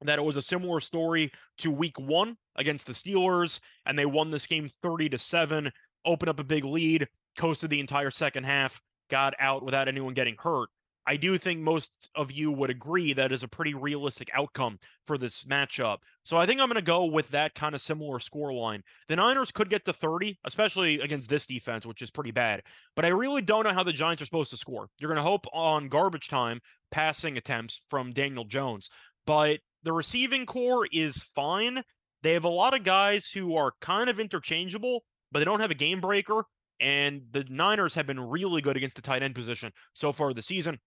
that 0.03 0.19
it 0.19 0.25
was 0.25 0.37
a 0.37 0.43
similar 0.43 0.81
story 0.81 1.31
to 1.59 1.71
week 1.71 1.99
one 1.99 2.37
against 2.57 2.87
the 2.87 2.93
Steelers, 2.93 3.61
and 3.87 3.99
they 3.99 4.07
won 4.07 4.31
this 4.31 4.47
game 4.47 4.69
30 4.83 5.11
to 5.11 5.19
7, 5.19 5.71
opened 6.05 6.29
up 6.29 6.41
a 6.41 6.45
big 6.45 6.65
lead, 6.65 7.09
coasted 7.37 7.71
the 7.71 7.81
entire 7.81 8.11
second 8.11 8.45
half, 8.45 8.81
got 9.11 9.35
out 9.39 9.65
without 9.65 9.89
anyone 9.89 10.15
getting 10.15 10.37
hurt. 10.39 10.69
I 11.07 11.17
do 11.17 11.37
think 11.37 11.61
most 11.61 12.09
of 12.15 12.33
you 12.33 12.51
would 12.51 12.71
agree 12.71 13.13
that 13.13 13.31
is 13.31 13.43
a 13.43 13.49
pretty 13.49 13.75
realistic 13.75 14.31
outcome 14.33 14.79
for 15.07 15.19
this 15.19 15.45
matchup. 15.45 15.99
So 16.25 16.39
I 16.39 16.47
think 16.47 16.61
I'm 16.61 16.69
going 16.69 16.77
to 16.77 16.83
go 16.83 17.05
with 17.05 17.29
that 17.31 17.55
kind 17.55 17.75
of 17.75 17.83
similar 17.83 18.19
score 18.21 18.55
line. 18.55 18.83
The 19.09 19.17
Niners 19.17 19.51
could 19.51 19.69
get 19.69 19.85
to 19.85 19.93
30, 19.93 20.39
especially 20.45 21.01
against 21.01 21.29
this 21.29 21.47
defense, 21.47 21.85
which 21.85 22.01
is 22.01 22.11
pretty 22.11 22.31
bad. 22.31 22.63
But 22.97 23.05
I 23.05 23.09
really 23.09 23.43
don't 23.43 23.65
know 23.65 23.75
how 23.75 23.83
the 23.83 23.93
Giants 23.93 24.23
are 24.23 24.27
supposed 24.27 24.51
to 24.53 24.57
score. 24.57 24.89
You're 24.99 25.11
going 25.11 25.23
to 25.23 25.31
hope 25.31 25.47
on 25.53 25.89
garbage 25.89 26.29
time 26.29 26.61
passing 26.91 27.37
attempts 27.37 27.83
from 27.91 28.13
Daniel 28.13 28.45
Jones. 28.45 28.89
But 29.27 29.61
the 29.85 29.93
receiving 29.93 30.47
corps 30.47 30.89
is 30.93 31.19
fine. 31.35 31.83
They 32.23 32.33
have 32.33 32.45
a 32.45 32.49
lot 32.49 32.75
of 32.75 32.85
guys 32.85 33.31
who 33.31 33.57
are 33.57 33.73
kind 33.81 34.11
of 34.11 34.19
interchangeable, 34.19 35.05
but 35.31 35.39
they 35.39 35.45
don't 35.45 35.61
have 35.61 35.71
a 35.71 35.75
game 35.75 36.01
breaker. 36.01 36.45
And 36.81 37.23
the 37.31 37.45
Niners 37.49 37.95
have 37.95 38.07
been 38.07 38.19
really 38.19 38.61
good 38.61 38.77
against 38.77 38.97
the 38.97 39.03
tight 39.03 39.23
end 39.23 39.35
position 39.35 39.73
so 39.93 40.13
far 40.13 40.35
this 40.35 40.47
season 40.47 40.79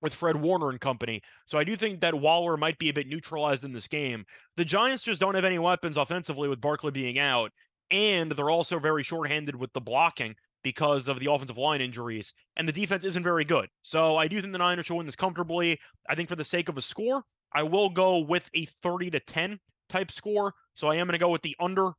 with 0.00 0.14
Fred 0.14 0.36
Warner 0.36 0.70
and 0.70 0.80
company. 0.80 1.20
So 1.46 1.58
I 1.58 1.64
do 1.64 1.76
think 1.76 2.00
that 2.00 2.14
Waller 2.14 2.56
might 2.56 2.78
be 2.78 2.88
a 2.88 2.94
bit 2.94 3.08
neutralized 3.08 3.64
in 3.64 3.72
this 3.72 3.88
game. 3.88 4.24
The 4.56 4.64
Giants 4.64 5.02
just 5.02 5.20
don't 5.20 5.34
have 5.34 5.44
any 5.44 5.58
weapons 5.58 5.96
offensively 5.96 6.48
with 6.48 6.60
Barkley 6.60 6.90
being 6.90 7.18
out, 7.18 7.50
and 7.90 8.30
they're 8.32 8.50
also 8.50 8.78
very 8.78 9.02
shorthanded 9.02 9.56
with 9.56 9.72
the 9.72 9.80
blocking 9.80 10.34
because 10.62 11.08
of 11.08 11.20
the 11.20 11.30
offensive 11.30 11.58
line 11.58 11.80
injuries, 11.80 12.32
and 12.56 12.68
the 12.68 12.72
defense 12.72 13.04
isn't 13.04 13.22
very 13.22 13.44
good. 13.44 13.68
So 13.82 14.16
I 14.16 14.26
do 14.26 14.40
think 14.40 14.52
the 14.52 14.58
Niners 14.58 14.86
should 14.86 14.96
win 14.96 15.06
this 15.06 15.16
comfortably. 15.16 15.78
I 16.08 16.14
think 16.14 16.28
for 16.28 16.36
the 16.36 16.44
sake 16.44 16.68
of 16.68 16.76
a 16.76 16.82
score, 16.82 17.22
I 17.56 17.62
will 17.62 17.88
go 17.88 18.18
with 18.18 18.48
a 18.54 18.66
30 18.82 19.10
to 19.10 19.20
10 19.20 19.58
type 19.88 20.12
score. 20.12 20.54
So 20.74 20.88
I 20.88 20.96
am 20.96 21.06
going 21.06 21.14
to 21.14 21.18
go 21.18 21.30
with 21.30 21.42
the 21.42 21.56
under 21.58 21.92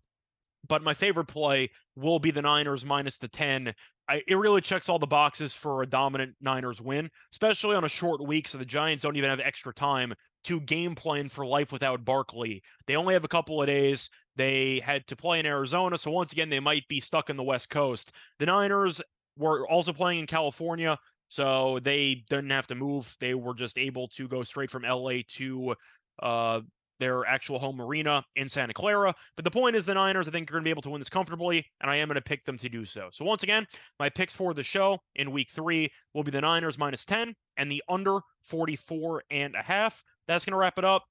but 0.68 0.84
my 0.84 0.94
favorite 0.94 1.28
play 1.28 1.70
will 1.96 2.20
be 2.20 2.32
the 2.32 2.42
Niners 2.42 2.86
minus 2.86 3.18
the 3.18 3.28
10. 3.28 3.74
I, 4.10 4.22
it 4.28 4.36
really 4.36 4.62
checks 4.62 4.90
all 4.90 5.00
the 5.00 5.08
boxes 5.08 5.54
for 5.54 5.82
a 5.82 5.88
dominant 5.88 6.36
Niners 6.42 6.82
win, 6.82 7.10
especially 7.32 7.76
on 7.76 7.84
a 7.84 7.90
short 7.90 8.26
week. 8.26 8.48
So 8.48 8.58
the 8.58 8.66
Giants 8.66 9.04
don't 9.04 9.16
even 9.16 9.30
have 9.30 9.40
extra 9.40 9.74
time 9.74 10.14
to 10.46 10.60
game 10.62 10.96
plan 10.96 11.30
for 11.30 11.46
life 11.46 11.72
without 11.72 12.06
Barkley. 12.06 12.64
They 12.86 12.96
only 12.96 13.14
have 13.14 13.24
a 13.24 13.30
couple 13.30 13.62
of 13.62 13.68
days. 13.68 14.10
They 14.36 14.82
had 14.84 15.06
to 15.08 15.16
play 15.16 15.40
in 15.40 15.46
Arizona. 15.46 15.98
So 15.98 16.12
once 16.12 16.32
again, 16.32 16.50
they 16.50 16.60
might 16.60 16.88
be 16.88 17.00
stuck 17.00 17.30
in 17.30 17.38
the 17.38 17.44
West 17.44 17.70
Coast. 17.70 18.14
The 18.40 18.46
Niners 18.46 19.02
were 19.38 19.68
also 19.68 19.94
playing 19.94 20.20
in 20.20 20.28
California. 20.28 20.98
So 21.30 21.80
they 21.80 22.24
didn't 22.30 22.52
have 22.52 22.68
to 22.68 22.76
move. 22.76 23.16
They 23.20 23.34
were 23.34 23.54
just 23.54 23.78
able 23.78 24.08
to 24.10 24.28
go 24.28 24.44
straight 24.44 24.72
from 24.72 24.84
LA 24.84 25.20
to 25.36 25.76
uh, 26.22 26.62
their 27.00 27.26
actual 27.26 27.60
home 27.60 27.82
arena 27.82 28.24
in 28.36 28.50
Santa 28.50 28.74
Clara. 28.74 29.14
But 29.36 29.46
the 29.46 29.52
point 29.52 29.76
is, 29.76 29.86
the 29.86 29.94
Niners, 29.94 30.28
I 30.28 30.32
think, 30.32 30.50
are 30.50 30.54
going 30.54 30.64
to 30.64 30.68
be 30.68 30.72
able 30.72 30.82
to 30.84 30.90
win 30.90 31.02
this 31.02 31.10
comfortably, 31.10 31.66
and 31.82 31.92
I 31.92 31.98
am 31.98 32.08
going 32.08 32.16
to 32.16 32.22
pick 32.22 32.46
them 32.46 32.58
to 32.60 32.70
do 32.70 32.86
so. 32.86 33.10
So, 33.12 33.26
once 33.26 33.44
again, 33.44 33.68
my 34.00 34.10
picks 34.10 34.34
for 34.34 34.54
the 34.54 34.64
show 34.64 35.00
in 35.16 35.32
week 35.32 35.50
three 35.52 35.92
will 36.14 36.24
be 36.24 36.32
the 36.32 36.42
Niners 36.42 36.78
minus 36.78 37.06
10 37.06 37.36
and 37.58 37.72
the 37.72 37.84
under 37.90 38.20
44 38.44 39.24
and 39.30 39.56
a 39.56 39.62
half. 39.62 40.04
That's 40.28 40.46
going 40.46 40.54
to 40.54 40.58
wrap 40.58 40.78
it 40.78 40.86
up 40.86 41.04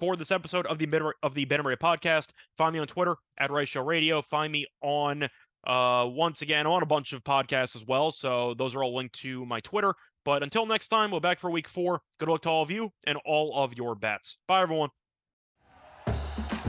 for 0.00 0.16
this 0.16 0.30
episode 0.30 0.66
of 0.66 0.78
the 0.78 1.12
of 1.22 1.34
the 1.34 1.44
Ben 1.44 1.60
podcast. 1.60 2.30
Find 2.56 2.72
me 2.72 2.78
on 2.78 2.86
Twitter 2.86 3.16
at 3.38 3.50
Reichel 3.50 3.84
Radio. 3.84 4.22
Find 4.22 4.52
me 4.52 4.66
on 4.80 5.28
uh 5.66 6.06
once 6.08 6.42
again 6.42 6.66
on 6.66 6.82
a 6.82 6.86
bunch 6.86 7.12
of 7.12 7.24
podcasts 7.24 7.76
as 7.76 7.84
well. 7.86 8.10
So 8.10 8.54
those 8.54 8.74
are 8.74 8.82
all 8.82 8.94
linked 8.94 9.14
to 9.20 9.44
my 9.46 9.60
Twitter. 9.60 9.94
But 10.24 10.42
until 10.42 10.66
next 10.66 10.88
time, 10.88 11.10
we're 11.10 11.20
back 11.20 11.40
for 11.40 11.50
week 11.50 11.68
four. 11.68 12.02
Good 12.18 12.28
luck 12.28 12.42
to 12.42 12.50
all 12.50 12.62
of 12.62 12.70
you 12.70 12.92
and 13.06 13.18
all 13.24 13.56
of 13.62 13.74
your 13.74 13.94
bets. 13.94 14.36
Bye 14.46 14.62
everyone. 14.62 14.90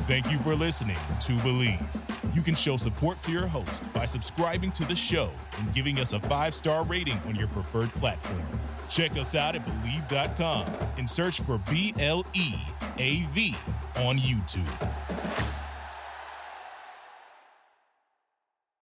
Thank 0.07 0.31
you 0.31 0.39
for 0.39 0.55
listening 0.55 0.97
to 1.21 1.33
Bleav. 1.33 2.35
You 2.35 2.41
can 2.41 2.55
show 2.55 2.77
support 2.77 3.21
to 3.21 3.31
your 3.31 3.47
host 3.47 3.91
by 3.93 4.05
subscribing 4.05 4.71
to 4.71 4.85
the 4.85 4.95
show 4.95 5.29
and 5.59 5.73
giving 5.73 5.99
us 5.99 6.13
a 6.13 6.19
five 6.21 6.53
star 6.53 6.83
rating 6.85 7.19
on 7.27 7.35
your 7.35 7.47
preferred 7.49 7.89
platform. 7.89 8.41
Check 8.89 9.11
us 9.11 9.35
out 9.35 9.55
at 9.55 9.65
Bleav.com 9.65 10.65
and 10.97 11.07
search 11.07 11.41
for 11.41 11.59
B 11.69 11.93
L 11.99 12.25
E 12.33 12.55
A 12.97 13.21
V 13.31 13.55
on 13.97 14.17
YouTube. 14.17 15.58